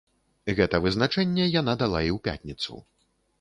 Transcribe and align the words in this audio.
Гэта 0.59 0.79
вызначэнне 0.85 1.45
яна 1.61 1.75
дала 1.83 2.01
і 2.09 2.11
ў 2.15 2.25
пятніцу. 2.29 2.81